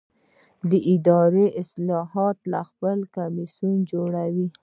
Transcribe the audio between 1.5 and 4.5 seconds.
اصلاحاتو خپلواک کمیسیون جوړول.